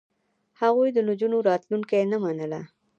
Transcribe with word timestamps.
هغوی 0.61 0.89
د 0.93 0.97
نجونو 1.07 1.37
راتلونکې 1.49 2.01
نه 2.11 2.17
منله. 2.23 2.59